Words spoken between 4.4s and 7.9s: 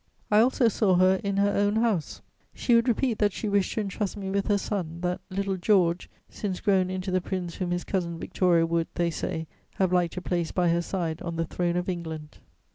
her son, that little "George," since grown into the Prince whom his